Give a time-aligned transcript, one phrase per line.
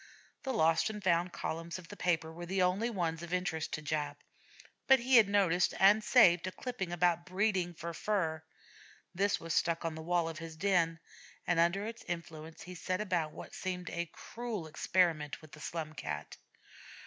[0.41, 3.83] The 'Lost and Found' columns of the papers were the only ones of interest to
[3.83, 4.15] Jap,
[4.87, 8.43] but he had noticed and saved a clipping about 'breeding for fur.'
[9.13, 10.99] This was stuck on the wall of his den,
[11.45, 15.93] and under its influence he set about what seemed a cruel experiment with the Slum
[15.93, 16.35] Cat.